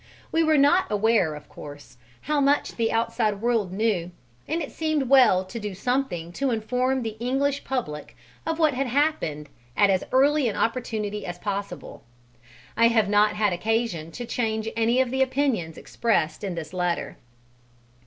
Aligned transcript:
We 0.31 0.41
were 0.43 0.57
not 0.57 0.91
aware, 0.91 1.35
of 1.35 1.47
course, 1.47 1.97
how 2.21 2.41
much 2.41 2.71
the 2.75 2.91
outside 2.91 3.39
world 3.39 3.71
knew, 3.71 4.09
and 4.47 4.59
it 4.59 4.71
seemed 4.71 5.09
well 5.09 5.45
to 5.45 5.59
do 5.59 5.75
something 5.75 6.31
to 6.31 6.49
inform 6.49 7.03
the 7.03 7.17
English 7.19 7.63
public 7.63 8.17
of 8.43 8.57
what 8.57 8.73
had 8.73 8.87
happened 8.87 9.47
at 9.77 9.91
as 9.91 10.03
early 10.11 10.49
an 10.49 10.55
opportunity 10.55 11.23
as 11.23 11.37
possible. 11.37 12.03
I 12.75 12.87
have 12.87 13.09
not 13.09 13.35
had 13.35 13.53
occasion 13.53 14.09
to 14.13 14.25
change 14.25 14.67
any 14.75 15.01
of 15.01 15.11
the 15.11 15.21
opinions 15.21 15.77
expressed 15.77 16.43
in 16.43 16.55
this 16.55 16.73
letter. 16.73 17.17